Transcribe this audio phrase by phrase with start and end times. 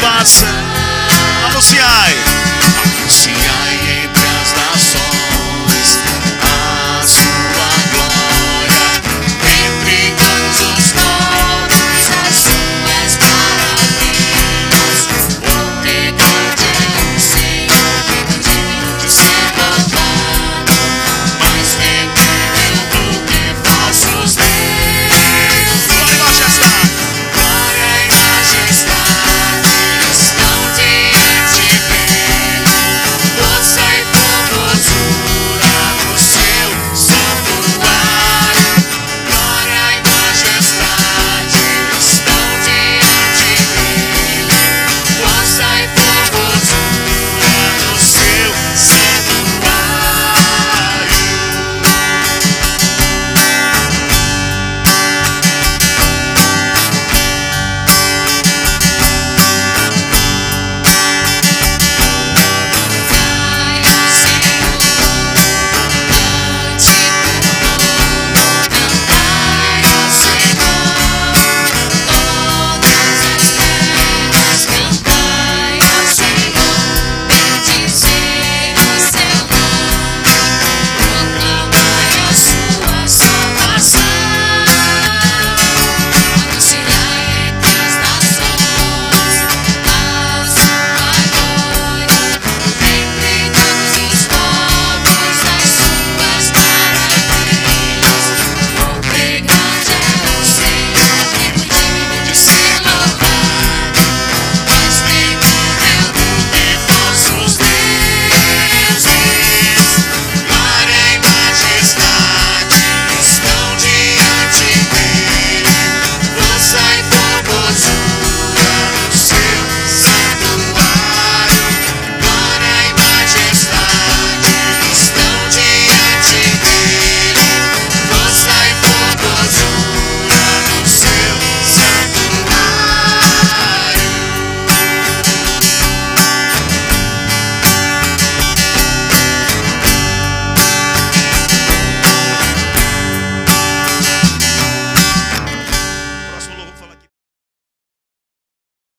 [0.00, 0.46] passa.
[1.46, 2.09] Anunciai,